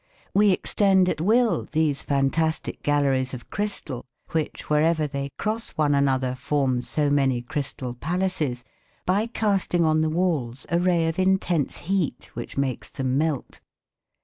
We 0.33 0.49
extend 0.51 1.09
at 1.09 1.21
will 1.21 1.65
these 1.71 2.01
fantastic 2.01 2.81
galleries 2.81 3.35
of 3.35 3.51
crystal, 3.51 4.03
which, 4.31 4.67
wherever 4.67 5.05
they 5.05 5.29
cross 5.37 5.77
one 5.77 5.93
another, 5.93 6.33
form 6.33 6.81
so 6.81 7.11
many 7.11 7.43
crystal 7.43 7.93
palaces, 7.93 8.65
by 9.05 9.27
casting 9.27 9.85
on 9.85 10.01
the 10.01 10.09
walls 10.09 10.65
a 10.69 10.79
ray 10.79 11.07
of 11.07 11.19
intense 11.19 11.77
heat 11.85 12.31
which 12.33 12.57
makes 12.57 12.89
them 12.89 13.15
melt. 13.19 13.59